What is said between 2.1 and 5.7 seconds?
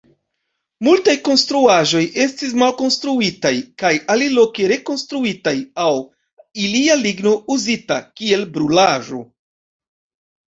estis malkonstruitaj kaj aliloke rekonstruitaj